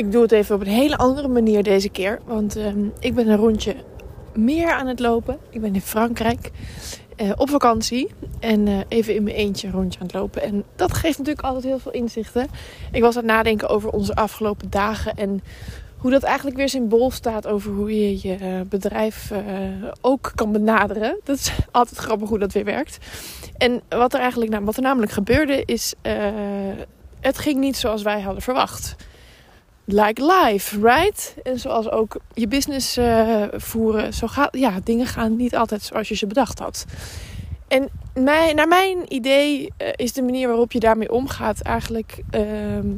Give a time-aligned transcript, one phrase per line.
[0.00, 2.20] Ik doe het even op een hele andere manier deze keer.
[2.24, 3.74] Want ehm, ik ben een rondje
[4.34, 5.38] meer aan het lopen.
[5.50, 6.50] Ik ben in Frankrijk
[7.16, 8.10] uh, op vakantie.
[8.38, 10.42] En uh, even in mijn eentje een rondje aan het lopen.
[10.42, 12.48] En dat geeft natuurlijk altijd heel veel inzichten.
[12.92, 15.16] Ik was aan het nadenken over onze afgelopen dagen.
[15.16, 15.42] En
[15.96, 19.32] hoe dat eigenlijk weer symbool staat over hoe je je eh, bedrijf
[20.00, 21.16] ook kan benaderen.
[21.24, 22.98] Dat is altijd grappig hoe dat weer werkt.
[23.58, 25.94] En wat er eigenlijk wat er namelijk gebeurde is...
[27.20, 28.96] het ging niet zoals wij hadden verwacht
[29.84, 31.34] like life, right?
[31.42, 34.14] En zoals ook je business uh, voeren.
[34.14, 36.84] Zo gaat, ja, dingen gaan niet altijd zoals je ze bedacht had.
[37.68, 37.88] En
[38.54, 42.42] naar mijn idee uh, is de manier waarop je daarmee omgaat eigenlijk uh,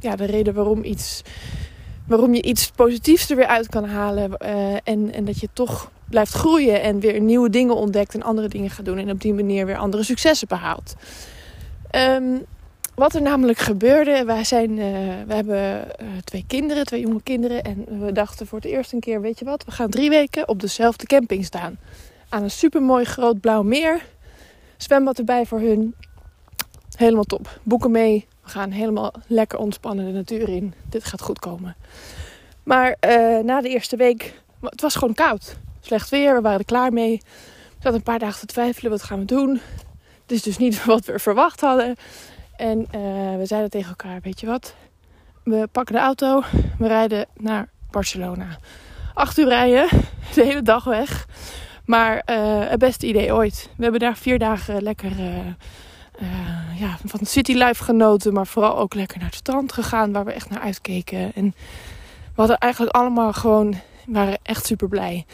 [0.00, 1.22] ja, de reden waarom, iets,
[2.06, 4.30] waarom je iets positiefs er weer uit kan halen.
[4.38, 8.48] Uh, en, en dat je toch blijft groeien en weer nieuwe dingen ontdekt en andere
[8.48, 8.98] dingen gaat doen.
[8.98, 10.94] En op die manier weer andere successen behaalt.
[11.96, 12.44] Um,
[13.00, 14.84] wat er namelijk gebeurde, wij, zijn, uh,
[15.26, 17.62] we hebben uh, twee kinderen, twee jonge kinderen.
[17.62, 20.48] En we dachten voor het eerst een keer, weet je wat, we gaan drie weken
[20.48, 21.78] op dezelfde camping staan.
[22.28, 24.06] Aan een supermooi groot blauw meer.
[24.76, 25.94] Zwembad erbij voor hun.
[26.96, 27.60] Helemaal top.
[27.62, 28.26] Boeken mee.
[28.42, 30.74] We gaan helemaal lekker ontspannen de natuur in.
[30.88, 31.76] Dit gaat goed komen.
[32.62, 35.56] Maar uh, na de eerste week, het was gewoon koud.
[35.80, 37.20] Slecht weer, we waren er klaar mee.
[37.22, 39.60] We zaten een paar dagen te twijfelen, wat gaan we doen?
[40.22, 41.96] Het is dus niet wat we verwacht hadden.
[42.60, 44.74] En uh, we zeiden tegen elkaar, weet je wat?
[45.44, 46.42] We pakken de auto,
[46.78, 48.58] we rijden naar Barcelona.
[49.14, 49.88] Acht uur rijden,
[50.34, 51.26] de hele dag weg.
[51.84, 53.70] Maar uh, het beste idee ooit.
[53.76, 58.32] We hebben daar vier dagen lekker uh, ja, van city life genoten.
[58.32, 61.32] Maar vooral ook lekker naar het strand gegaan, waar we echt naar uitkeken.
[61.34, 61.54] En
[62.24, 63.74] we hadden eigenlijk allemaal gewoon,
[64.06, 65.26] waren echt super blij.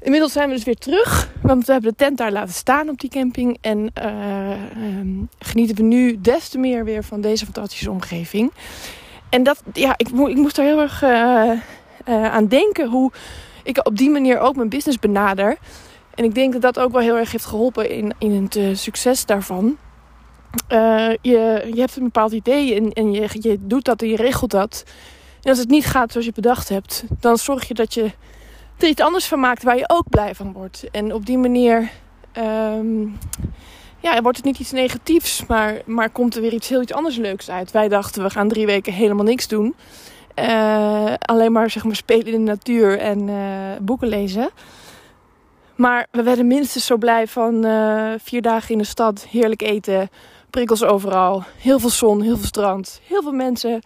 [0.00, 1.30] Inmiddels zijn we dus weer terug.
[1.42, 3.58] Want we hebben de tent daar laten staan op die camping.
[3.60, 8.52] En uh, um, genieten we nu des te meer weer van deze fantastische omgeving.
[9.30, 13.12] En dat, ja, ik, ik moest er heel erg uh, uh, aan denken hoe
[13.62, 15.58] ik op die manier ook mijn business benader.
[16.14, 19.26] En ik denk dat dat ook wel heel erg heeft geholpen in, in het succes
[19.26, 19.76] daarvan.
[21.22, 24.50] je, je hebt een bepaald idee en, en je, je doet dat en je regelt
[24.50, 24.84] dat.
[25.42, 28.10] En als het niet gaat zoals je bedacht hebt, dan zorg je dat je
[28.82, 30.84] er iets anders van maakt waar je ook blij van wordt.
[30.90, 31.90] En op die manier
[32.38, 33.18] um,
[34.00, 37.16] ja, wordt het niet iets negatiefs, maar, maar komt er weer iets heel iets anders
[37.16, 37.70] leuks uit.
[37.70, 39.74] Wij dachten we gaan drie weken helemaal niks doen.
[40.38, 43.36] Uh, alleen maar, zeg maar spelen in de natuur en uh,
[43.80, 44.50] boeken lezen.
[45.74, 50.08] Maar we werden minstens zo blij van uh, vier dagen in de stad, heerlijk eten,
[50.50, 53.82] prikkels overal, heel veel zon, heel veel strand, heel veel mensen.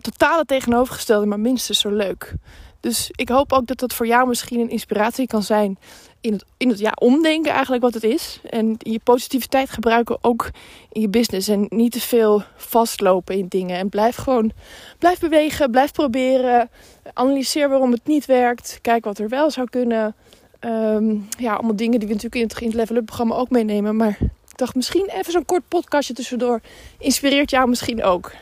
[0.00, 2.34] totale tegenovergestelde, maar minstens zo leuk.
[2.84, 5.78] Dus ik hoop ook dat dat voor jou misschien een inspiratie kan zijn
[6.20, 8.40] in het, in het ja, omdenken eigenlijk wat het is.
[8.50, 10.50] En je positiviteit gebruiken ook
[10.92, 11.48] in je business.
[11.48, 13.78] En niet te veel vastlopen in dingen.
[13.78, 14.52] En blijf gewoon,
[14.98, 16.70] blijf bewegen, blijf proberen.
[17.12, 18.78] Analyseer waarom het niet werkt.
[18.82, 20.14] Kijk wat er wel zou kunnen.
[20.60, 23.96] Um, ja, allemaal dingen die we natuurlijk in het Level Up programma ook meenemen.
[23.96, 26.60] Maar ik dacht misschien even zo'n kort podcastje tussendoor.
[26.98, 28.32] Inspireert jou misschien ook.